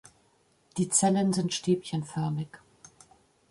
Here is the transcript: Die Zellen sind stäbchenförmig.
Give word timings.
Die 0.77 0.89
Zellen 0.89 1.31
sind 1.31 1.53
stäbchenförmig. 1.53 2.47